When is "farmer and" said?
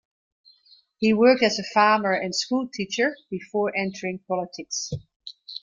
1.75-2.35